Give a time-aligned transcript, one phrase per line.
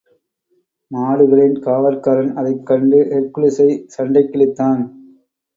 [0.91, 4.83] மாடுகளின் காவற்காரன் அதைக் கண்டு ஹெர்க்குலிஸைச் சண்டைக்கிழுத்தான்.